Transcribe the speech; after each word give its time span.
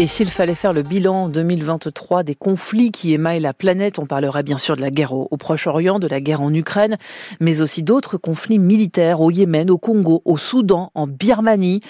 Et 0.00 0.06
s'il 0.06 0.30
fallait 0.30 0.54
faire 0.54 0.72
le 0.72 0.80
bilan 0.80 1.28
2023 1.28 2.22
des 2.22 2.34
conflits 2.34 2.90
qui 2.90 3.12
émaillent 3.12 3.38
la 3.38 3.52
planète, 3.52 3.98
on 3.98 4.06
parlerait 4.06 4.42
bien 4.42 4.56
sûr 4.56 4.74
de 4.74 4.80
la 4.80 4.90
guerre 4.90 5.12
au, 5.12 5.28
Proche-Orient, 5.36 5.98
de 5.98 6.08
la 6.08 6.22
guerre 6.22 6.40
en 6.40 6.54
Ukraine, 6.54 6.96
mais 7.38 7.60
aussi 7.60 7.82
d'autres 7.82 8.16
conflits 8.16 8.58
militaires 8.58 9.20
au 9.20 9.30
Yémen, 9.30 9.70
au 9.70 9.76
Congo, 9.76 10.22
au 10.24 10.38
Soudan, 10.38 10.90
en 10.94 11.06
Birmanie, 11.06 11.82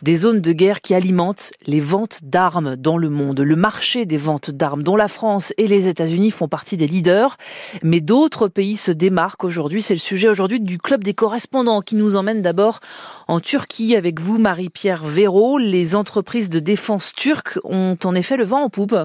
des 0.00 0.16
zones 0.16 0.40
de 0.40 0.52
guerre 0.52 0.80
qui 0.80 0.94
alimentent 0.94 1.50
les 1.66 1.80
ventes 1.80 2.20
d'armes 2.22 2.74
dans 2.74 2.96
le 2.96 3.10
monde, 3.10 3.40
le 3.40 3.54
marché 3.54 4.06
des 4.06 4.16
ventes 4.16 4.50
d'armes 4.50 4.82
dont 4.82 4.96
la 4.96 5.08
France 5.08 5.52
et 5.58 5.66
les 5.66 5.88
États-Unis 5.88 6.30
font 6.30 6.48
partie 6.48 6.78
des 6.78 6.86
leaders, 6.86 7.36
mais 7.82 8.00
d'autres 8.00 8.48
pays 8.48 8.78
se 8.78 8.92
démarquent 8.92 9.44
aujourd'hui. 9.44 9.82
C'est 9.82 9.92
le 9.92 10.00
sujet 10.00 10.30
aujourd'hui 10.30 10.60
du 10.60 10.78
club 10.78 11.04
des 11.04 11.12
correspondants 11.12 11.82
qui 11.82 11.96
nous 11.96 12.16
emmène 12.16 12.40
d'abord 12.40 12.80
en 13.26 13.40
Turquie 13.40 13.94
avec 13.94 14.20
vous, 14.20 14.38
Marie-Pierre 14.38 15.04
Véraud. 15.04 15.58
Les 15.58 15.94
entreprises 15.94 16.48
de 16.48 16.60
défense 16.60 17.12
turques 17.12 17.57
ont 17.64 17.98
en 18.04 18.14
effet 18.14 18.36
le 18.36 18.44
vent 18.44 18.62
en 18.62 18.70
poupe. 18.70 18.96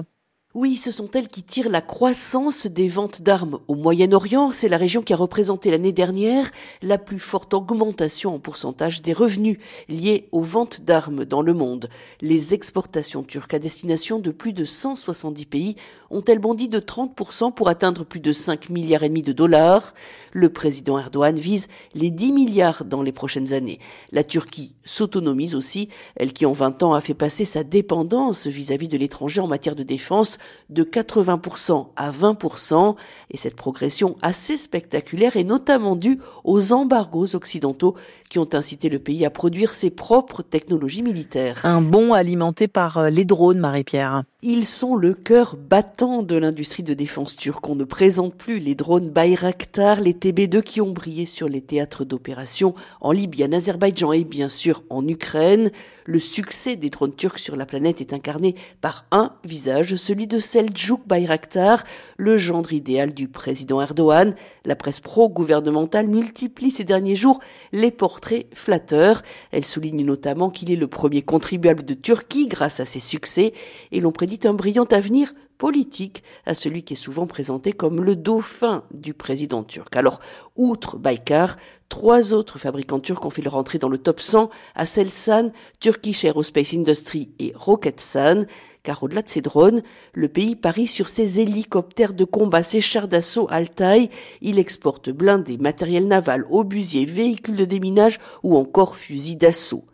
Oui, 0.56 0.76
ce 0.76 0.92
sont 0.92 1.10
elles 1.10 1.26
qui 1.26 1.42
tirent 1.42 1.68
la 1.68 1.80
croissance 1.80 2.68
des 2.68 2.86
ventes 2.86 3.22
d'armes 3.22 3.58
au 3.66 3.74
Moyen-Orient. 3.74 4.52
C'est 4.52 4.68
la 4.68 4.76
région 4.76 5.02
qui 5.02 5.12
a 5.12 5.16
représenté 5.16 5.68
l'année 5.68 5.90
dernière 5.90 6.48
la 6.80 6.96
plus 6.96 7.18
forte 7.18 7.52
augmentation 7.54 8.36
en 8.36 8.38
pourcentage 8.38 9.02
des 9.02 9.12
revenus 9.12 9.58
liés 9.88 10.28
aux 10.30 10.42
ventes 10.42 10.82
d'armes 10.82 11.24
dans 11.24 11.42
le 11.42 11.54
monde. 11.54 11.88
Les 12.20 12.54
exportations 12.54 13.24
turques 13.24 13.54
à 13.54 13.58
destination 13.58 14.20
de 14.20 14.30
plus 14.30 14.52
de 14.52 14.64
170 14.64 15.44
pays 15.46 15.74
ont-elles 16.10 16.38
bondi 16.38 16.68
de 16.68 16.78
30% 16.78 17.52
pour 17.52 17.68
atteindre 17.68 18.04
plus 18.04 18.20
de 18.20 18.30
5 18.30 18.70
milliards 18.70 19.02
et 19.02 19.08
demi 19.08 19.22
de 19.22 19.32
dollars. 19.32 19.92
Le 20.32 20.50
président 20.50 21.00
Erdogan 21.00 21.36
vise 21.36 21.66
les 21.94 22.12
10 22.12 22.30
milliards 22.30 22.84
dans 22.84 23.02
les 23.02 23.10
prochaines 23.10 23.52
années. 23.54 23.80
La 24.12 24.22
Turquie 24.22 24.76
s'autonomise 24.84 25.56
aussi, 25.56 25.88
elle 26.14 26.32
qui 26.32 26.46
en 26.46 26.52
20 26.52 26.84
ans 26.84 26.94
a 26.94 27.00
fait 27.00 27.14
passer 27.14 27.44
sa 27.44 27.64
dépendance 27.64 28.46
vis-à-vis 28.46 28.86
-vis 28.86 28.90
de 28.92 28.98
l'étranger 28.98 29.40
en 29.40 29.48
matière 29.48 29.74
de 29.74 29.82
défense 29.82 30.38
de 30.70 30.84
80% 30.84 31.88
à 31.96 32.10
20%, 32.10 32.96
et 33.30 33.36
cette 33.36 33.56
progression 33.56 34.16
assez 34.22 34.56
spectaculaire 34.56 35.36
est 35.36 35.44
notamment 35.44 35.96
due 35.96 36.20
aux 36.44 36.72
embargos 36.72 37.34
occidentaux 37.34 37.94
qui 38.34 38.40
ont 38.40 38.48
incité 38.52 38.88
le 38.88 38.98
pays 38.98 39.24
à 39.24 39.30
produire 39.30 39.72
ses 39.72 39.90
propres 39.90 40.42
technologies 40.42 41.04
militaires. 41.04 41.60
Un 41.62 41.80
bon 41.80 42.12
alimenté 42.12 42.66
par 42.66 42.98
euh, 42.98 43.08
les 43.08 43.24
drones, 43.24 43.60
Marie-Pierre. 43.60 44.24
Ils 44.42 44.66
sont 44.66 44.96
le 44.96 45.14
cœur 45.14 45.56
battant 45.56 46.24
de 46.24 46.34
l'industrie 46.34 46.82
de 46.82 46.94
défense 46.94 47.36
turque. 47.36 47.68
On 47.68 47.76
ne 47.76 47.84
présente 47.84 48.34
plus 48.34 48.58
les 48.58 48.74
drones 48.74 49.08
Bayraktar, 49.08 50.00
les 50.00 50.14
TB2 50.14 50.62
qui 50.62 50.80
ont 50.80 50.90
brillé 50.90 51.26
sur 51.26 51.48
les 51.48 51.60
théâtres 51.60 52.04
d'opération 52.04 52.74
en 53.00 53.12
Libye, 53.12 53.44
en 53.44 53.52
Azerbaïdjan 53.52 54.12
et 54.12 54.24
bien 54.24 54.48
sûr 54.48 54.82
en 54.90 55.06
Ukraine. 55.06 55.70
Le 56.04 56.18
succès 56.18 56.74
des 56.74 56.90
drones 56.90 57.14
turcs 57.14 57.38
sur 57.38 57.54
la 57.56 57.64
planète 57.66 58.00
est 58.00 58.12
incarné 58.12 58.56
par 58.80 59.06
un 59.12 59.32
visage, 59.44 59.94
celui 59.94 60.26
de 60.26 60.40
Seljuk 60.40 61.06
Bayraktar, 61.06 61.84
le 62.18 62.36
gendre 62.36 62.72
idéal 62.72 63.14
du 63.14 63.28
président 63.28 63.80
Erdogan. 63.80 64.34
La 64.66 64.76
presse 64.76 65.00
pro-gouvernementale 65.00 66.08
multiplie 66.08 66.70
ces 66.70 66.84
derniers 66.84 67.16
jours 67.16 67.38
les 67.72 67.90
portraits 67.90 68.23
flatteurs. 68.54 69.22
Elle 69.52 69.64
souligne 69.64 70.04
notamment 70.04 70.50
qu'il 70.50 70.70
est 70.70 70.76
le 70.76 70.86
premier 70.86 71.22
contribuable 71.22 71.84
de 71.84 71.94
Turquie 71.94 72.48
grâce 72.48 72.80
à 72.80 72.84
ses 72.84 73.00
succès 73.00 73.52
et 73.92 74.00
l'on 74.00 74.12
prédit 74.12 74.40
un 74.44 74.54
brillant 74.54 74.84
avenir 74.84 75.32
politique 75.58 76.22
à 76.46 76.54
celui 76.54 76.82
qui 76.82 76.94
est 76.94 76.96
souvent 76.96 77.26
présenté 77.26 77.72
comme 77.72 78.02
le 78.02 78.16
dauphin 78.16 78.84
du 78.92 79.14
président 79.14 79.62
turc. 79.62 79.96
Alors, 79.96 80.20
outre 80.56 80.98
Baykar, 80.98 81.56
trois 81.88 82.34
autres 82.34 82.58
fabricants 82.58 83.00
turcs 83.00 83.24
ont 83.24 83.30
fait 83.30 83.42
leur 83.42 83.54
entrée 83.54 83.78
dans 83.78 83.88
le 83.88 83.98
top 83.98 84.20
100, 84.20 84.50
Aselsan, 84.74 85.52
Turkish 85.80 86.24
Aerospace 86.24 86.74
Industry 86.74 87.30
et 87.38 87.52
Roketsan, 87.54 88.46
car 88.84 89.02
au-delà 89.02 89.22
de 89.22 89.28
ces 89.28 89.40
drones, 89.40 89.82
le 90.12 90.28
pays 90.28 90.54
parie 90.54 90.86
sur 90.86 91.08
ses 91.08 91.40
hélicoptères 91.40 92.14
de 92.14 92.24
combat, 92.24 92.62
ses 92.62 92.80
chars 92.80 93.08
d'assaut 93.08 93.48
Altaï, 93.50 94.10
il 94.42 94.60
exporte 94.60 95.10
blindés, 95.10 95.56
matériel 95.56 96.06
naval, 96.06 96.44
obusiers, 96.50 97.06
véhicules 97.06 97.56
de 97.56 97.64
déminage 97.64 98.20
ou 98.44 98.56
encore 98.56 98.96
fusils 98.96 99.38
d'assaut. 99.38 99.84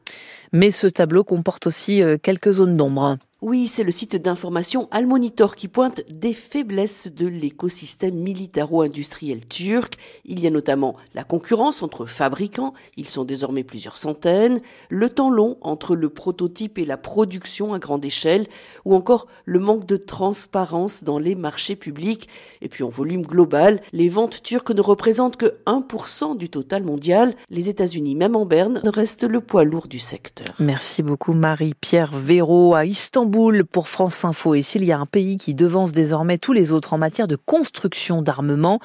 Mais 0.52 0.72
ce 0.72 0.88
tableau 0.88 1.24
comporte 1.24 1.68
aussi 1.68 2.02
euh, 2.02 2.18
quelques 2.20 2.50
zones 2.50 2.76
d'ombre. 2.76 3.16
Oui, 3.42 3.68
c'est 3.68 3.84
le 3.84 3.90
site 3.90 4.16
d'information 4.16 4.86
Almonitor 4.90 5.56
qui 5.56 5.66
pointe 5.66 6.02
des 6.10 6.34
faiblesses 6.34 7.10
de 7.10 7.26
l'écosystème 7.26 8.14
militaro-industriel 8.14 9.46
turc. 9.46 9.94
Il 10.26 10.40
y 10.40 10.46
a 10.46 10.50
notamment 10.50 10.94
la 11.14 11.24
concurrence 11.24 11.82
entre 11.82 12.04
fabricants, 12.04 12.74
ils 12.98 13.08
sont 13.08 13.24
désormais 13.24 13.64
plusieurs 13.64 13.96
centaines, 13.96 14.60
le 14.90 15.08
temps 15.08 15.30
long 15.30 15.56
entre 15.62 15.96
le 15.96 16.10
prototype 16.10 16.76
et 16.76 16.84
la 16.84 16.98
production 16.98 17.72
à 17.72 17.78
grande 17.78 18.04
échelle, 18.04 18.46
ou 18.84 18.94
encore 18.94 19.26
le 19.46 19.58
manque 19.58 19.86
de 19.86 19.96
transparence 19.96 21.02
dans 21.02 21.18
les 21.18 21.34
marchés 21.34 21.76
publics. 21.76 22.28
Et 22.60 22.68
puis 22.68 22.84
en 22.84 22.90
volume 22.90 23.22
global, 23.22 23.80
les 23.94 24.10
ventes 24.10 24.42
turques 24.42 24.72
ne 24.72 24.82
représentent 24.82 25.38
que 25.38 25.54
1% 25.64 26.36
du 26.36 26.50
total 26.50 26.84
mondial. 26.84 27.34
Les 27.48 27.70
États-Unis, 27.70 28.16
même 28.16 28.36
en 28.36 28.44
berne, 28.44 28.82
restent 28.84 29.24
le 29.24 29.40
poids 29.40 29.64
lourd 29.64 29.88
du 29.88 29.98
secteur. 29.98 30.54
Merci 30.58 31.02
beaucoup 31.02 31.32
Marie-Pierre 31.32 32.14
Véraud 32.14 32.74
à 32.74 32.84
Istanbul 32.84 33.29
pour 33.70 33.88
France 33.88 34.24
Info. 34.24 34.54
Et 34.54 34.62
s'il 34.62 34.84
y 34.84 34.92
a 34.92 34.98
un 34.98 35.06
pays 35.06 35.36
qui 35.36 35.54
devance 35.54 35.92
désormais 35.92 36.38
tous 36.38 36.52
les 36.52 36.72
autres 36.72 36.92
en 36.92 36.98
matière 36.98 37.28
de 37.28 37.36
construction 37.36 38.22
d'armement, 38.22 38.80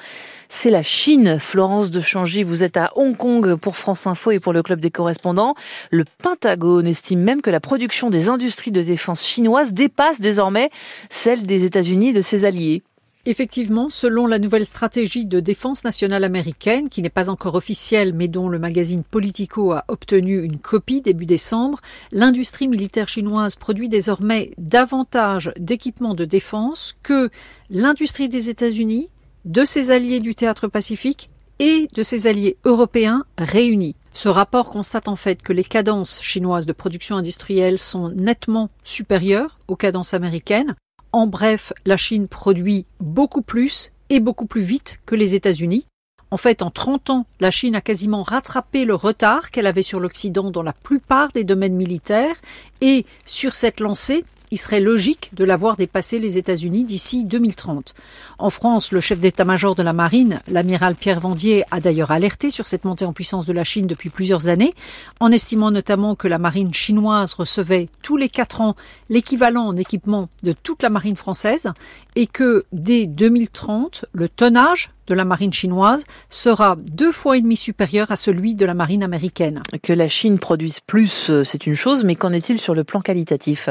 c'est 0.48 0.70
la 0.70 0.82
Chine. 0.82 1.38
Florence 1.38 1.90
de 1.90 2.00
Changy, 2.00 2.42
vous 2.42 2.62
êtes 2.62 2.76
à 2.76 2.90
Hong 2.96 3.16
Kong 3.16 3.56
pour 3.56 3.76
France 3.76 4.06
Info 4.06 4.30
et 4.30 4.38
pour 4.38 4.52
le 4.52 4.62
Club 4.62 4.80
des 4.80 4.90
correspondants. 4.90 5.54
Le 5.90 6.04
Pentagone 6.22 6.86
estime 6.86 7.20
même 7.20 7.42
que 7.42 7.50
la 7.50 7.60
production 7.60 8.10
des 8.10 8.28
industries 8.28 8.70
de 8.70 8.82
défense 8.82 9.24
chinoises 9.24 9.72
dépasse 9.72 10.20
désormais 10.20 10.70
celle 11.10 11.42
des 11.42 11.64
États-Unis 11.64 12.10
et 12.10 12.12
de 12.12 12.20
ses 12.20 12.44
alliés. 12.44 12.82
Effectivement, 13.28 13.90
selon 13.90 14.28
la 14.28 14.38
nouvelle 14.38 14.66
stratégie 14.66 15.26
de 15.26 15.40
défense 15.40 15.82
nationale 15.82 16.22
américaine, 16.22 16.88
qui 16.88 17.02
n'est 17.02 17.08
pas 17.08 17.28
encore 17.28 17.56
officielle 17.56 18.12
mais 18.14 18.28
dont 18.28 18.48
le 18.48 18.60
magazine 18.60 19.02
Politico 19.02 19.72
a 19.72 19.84
obtenu 19.88 20.44
une 20.44 20.58
copie 20.58 21.00
début 21.00 21.26
décembre, 21.26 21.80
l'industrie 22.12 22.68
militaire 22.68 23.08
chinoise 23.08 23.56
produit 23.56 23.88
désormais 23.88 24.52
davantage 24.58 25.52
d'équipements 25.58 26.14
de 26.14 26.24
défense 26.24 26.94
que 27.02 27.28
l'industrie 27.68 28.28
des 28.28 28.48
États-Unis, 28.48 29.10
de 29.44 29.64
ses 29.64 29.90
alliés 29.90 30.20
du 30.20 30.36
théâtre 30.36 30.68
pacifique 30.68 31.28
et 31.58 31.88
de 31.94 32.04
ses 32.04 32.28
alliés 32.28 32.56
européens 32.64 33.24
réunis. 33.38 33.96
Ce 34.12 34.28
rapport 34.28 34.70
constate 34.70 35.08
en 35.08 35.16
fait 35.16 35.42
que 35.42 35.52
les 35.52 35.64
cadences 35.64 36.22
chinoises 36.22 36.64
de 36.64 36.72
production 36.72 37.16
industrielle 37.16 37.80
sont 37.80 38.08
nettement 38.10 38.70
supérieures 38.84 39.58
aux 39.66 39.76
cadences 39.76 40.14
américaines, 40.14 40.76
en 41.16 41.26
bref, 41.26 41.72
la 41.86 41.96
Chine 41.96 42.28
produit 42.28 42.84
beaucoup 43.00 43.40
plus 43.40 43.90
et 44.10 44.20
beaucoup 44.20 44.44
plus 44.44 44.60
vite 44.60 45.00
que 45.06 45.14
les 45.14 45.34
États-Unis. 45.34 45.86
En 46.30 46.36
fait, 46.36 46.60
en 46.60 46.70
30 46.70 47.08
ans, 47.08 47.26
la 47.40 47.50
Chine 47.50 47.74
a 47.74 47.80
quasiment 47.80 48.22
rattrapé 48.22 48.84
le 48.84 48.94
retard 48.94 49.50
qu'elle 49.50 49.66
avait 49.66 49.80
sur 49.80 49.98
l'Occident 49.98 50.50
dans 50.50 50.62
la 50.62 50.74
plupart 50.74 51.32
des 51.32 51.42
domaines 51.42 51.74
militaires 51.74 52.36
et 52.82 53.06
sur 53.24 53.54
cette 53.54 53.80
lancée, 53.80 54.26
il 54.50 54.58
serait 54.58 54.80
logique 54.80 55.30
de 55.34 55.44
l'avoir 55.44 55.76
dépassé 55.76 56.18
les 56.18 56.38
États-Unis 56.38 56.84
d'ici 56.84 57.24
2030. 57.24 57.94
En 58.38 58.50
France, 58.50 58.92
le 58.92 59.00
chef 59.00 59.18
d'état-major 59.18 59.74
de 59.74 59.82
la 59.82 59.92
marine, 59.92 60.40
l'amiral 60.48 60.94
Pierre 60.94 61.20
Vendier, 61.20 61.64
a 61.70 61.80
d'ailleurs 61.80 62.10
alerté 62.10 62.50
sur 62.50 62.66
cette 62.66 62.84
montée 62.84 63.04
en 63.04 63.12
puissance 63.12 63.46
de 63.46 63.52
la 63.52 63.64
Chine 63.64 63.86
depuis 63.86 64.10
plusieurs 64.10 64.48
années, 64.48 64.74
en 65.20 65.32
estimant 65.32 65.70
notamment 65.70 66.14
que 66.14 66.28
la 66.28 66.38
marine 66.38 66.74
chinoise 66.74 67.34
recevait 67.34 67.88
tous 68.02 68.16
les 68.16 68.28
quatre 68.28 68.60
ans 68.60 68.76
l'équivalent 69.08 69.66
en 69.66 69.76
équipement 69.76 70.28
de 70.42 70.52
toute 70.52 70.82
la 70.82 70.90
marine 70.90 71.16
française 71.16 71.72
et 72.14 72.26
que 72.26 72.64
dès 72.72 73.06
2030, 73.06 74.06
le 74.12 74.28
tonnage 74.28 74.90
de 75.06 75.14
la 75.14 75.24
marine 75.24 75.52
chinoise 75.52 76.04
sera 76.30 76.76
deux 76.76 77.12
fois 77.12 77.36
et 77.36 77.40
demi 77.40 77.56
supérieur 77.56 78.10
à 78.10 78.16
celui 78.16 78.54
de 78.54 78.66
la 78.66 78.74
marine 78.74 79.02
américaine. 79.02 79.62
Que 79.82 79.92
la 79.92 80.08
Chine 80.08 80.38
produise 80.38 80.80
plus, 80.80 81.30
euh, 81.30 81.44
c'est 81.44 81.66
une 81.66 81.74
chose, 81.74 82.04
mais 82.04 82.16
qu'en 82.16 82.32
est-il 82.32 82.58
sur 82.58 82.74
le 82.74 82.84
plan 82.84 83.00
qualitatif? 83.00 83.68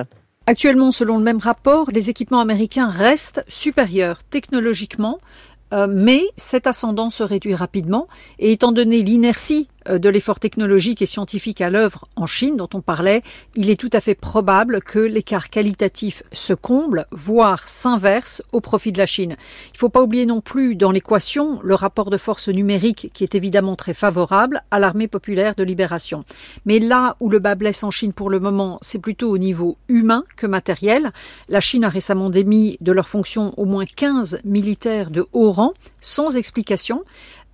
Actuellement, 0.47 0.91
selon 0.91 1.17
le 1.17 1.23
même 1.23 1.39
rapport, 1.39 1.89
les 1.91 2.11
équipements 2.11 2.39
américains 2.39 2.87
restent 2.87 3.43
supérieurs 3.47 4.21
technologiquement, 4.23 5.19
euh, 5.73 5.87
mais 5.89 6.21
cet 6.35 6.67
ascendant 6.67 7.09
se 7.09 7.23
réduit 7.23 7.55
rapidement. 7.55 8.07
Et 8.37 8.51
étant 8.51 8.71
donné 8.71 9.01
l'inertie 9.01 9.67
de 9.89 10.09
l'effort 10.09 10.39
technologique 10.39 11.01
et 11.01 11.05
scientifique 11.05 11.61
à 11.61 11.69
l'œuvre 11.69 12.05
en 12.15 12.25
Chine 12.25 12.57
dont 12.57 12.69
on 12.73 12.81
parlait, 12.81 13.21
il 13.55 13.69
est 13.69 13.79
tout 13.79 13.89
à 13.93 14.01
fait 14.01 14.15
probable 14.15 14.81
que 14.81 14.99
l'écart 14.99 15.49
qualitatif 15.49 16.23
se 16.31 16.53
comble, 16.53 17.05
voire 17.11 17.67
s'inverse 17.67 18.41
au 18.51 18.61
profit 18.61 18.91
de 18.91 18.97
la 18.97 19.05
Chine. 19.05 19.35
Il 19.67 19.75
ne 19.75 19.77
faut 19.77 19.89
pas 19.89 20.01
oublier 20.01 20.25
non 20.25 20.41
plus 20.41 20.75
dans 20.75 20.91
l'équation 20.91 21.59
le 21.63 21.75
rapport 21.75 22.09
de 22.09 22.17
force 22.17 22.49
numérique 22.49 23.11
qui 23.13 23.23
est 23.23 23.35
évidemment 23.35 23.75
très 23.75 23.93
favorable 23.93 24.61
à 24.71 24.79
l'armée 24.79 25.07
populaire 25.07 25.55
de 25.55 25.63
libération. 25.63 26.23
Mais 26.65 26.79
là 26.79 27.15
où 27.19 27.29
le 27.29 27.39
bas 27.39 27.55
blesse 27.55 27.83
en 27.83 27.91
Chine 27.91 28.13
pour 28.13 28.29
le 28.29 28.39
moment, 28.39 28.79
c'est 28.81 28.99
plutôt 28.99 29.29
au 29.29 29.37
niveau 29.37 29.77
humain 29.87 30.23
que 30.35 30.47
matériel. 30.47 31.11
La 31.49 31.59
Chine 31.59 31.83
a 31.83 31.89
récemment 31.89 32.29
démis 32.29 32.77
de 32.81 32.91
leur 32.91 33.07
fonction 33.07 33.53
au 33.57 33.65
moins 33.65 33.85
15 33.85 34.39
militaires 34.43 35.11
de 35.11 35.25
haut 35.33 35.51
rang 35.51 35.73
sans 35.99 36.37
explication. 36.37 37.03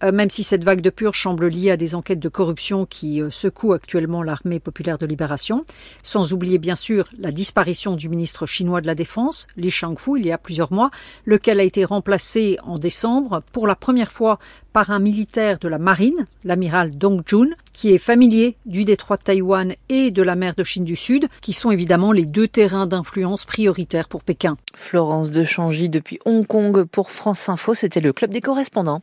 Euh, 0.03 0.11
même 0.11 0.29
si 0.29 0.43
cette 0.43 0.63
vague 0.63 0.81
de 0.81 0.89
purge 0.89 1.21
semble 1.21 1.47
liée 1.47 1.71
à 1.71 1.77
des 1.77 1.95
enquêtes 1.95 2.19
de 2.19 2.29
corruption 2.29 2.85
qui 2.85 3.21
euh, 3.21 3.29
secouent 3.29 3.73
actuellement 3.73 4.23
l'armée 4.23 4.59
populaire 4.59 4.97
de 4.97 5.05
libération, 5.05 5.65
sans 6.01 6.33
oublier 6.33 6.57
bien 6.57 6.75
sûr 6.75 7.07
la 7.19 7.31
disparition 7.31 7.95
du 7.95 8.09
ministre 8.09 8.45
chinois 8.45 8.81
de 8.81 8.87
la 8.87 8.95
Défense, 8.95 9.47
Li 9.57 9.71
Shangfu, 9.71 10.19
il 10.19 10.25
y 10.25 10.31
a 10.31 10.37
plusieurs 10.37 10.71
mois, 10.71 10.91
lequel 11.25 11.59
a 11.59 11.63
été 11.63 11.85
remplacé 11.85 12.57
en 12.63 12.75
décembre 12.75 13.43
pour 13.51 13.67
la 13.67 13.75
première 13.75 14.11
fois 14.11 14.39
par 14.73 14.89
un 14.91 14.99
militaire 14.99 15.59
de 15.59 15.67
la 15.67 15.77
marine, 15.77 16.27
l'amiral 16.43 16.97
Dong 16.97 17.21
Jun, 17.25 17.49
qui 17.73 17.93
est 17.93 17.97
familier 17.97 18.55
du 18.65 18.85
détroit 18.85 19.17
de 19.17 19.23
Taïwan 19.23 19.73
et 19.89 20.11
de 20.11 20.21
la 20.21 20.35
mer 20.35 20.55
de 20.55 20.63
Chine 20.63 20.85
du 20.85 20.95
Sud, 20.95 21.27
qui 21.41 21.53
sont 21.53 21.71
évidemment 21.71 22.11
les 22.11 22.25
deux 22.25 22.47
terrains 22.47 22.87
d'influence 22.87 23.45
prioritaires 23.45 24.07
pour 24.07 24.23
Pékin. 24.23 24.57
Florence 24.75 25.31
de 25.31 25.43
Changy 25.43 25.89
depuis 25.89 26.19
Hong 26.25 26.45
Kong 26.45 26.85
pour 26.85 27.11
France 27.11 27.49
Info, 27.49 27.73
c'était 27.73 28.01
le 28.01 28.13
club 28.13 28.31
des 28.31 28.41
correspondants. 28.41 28.99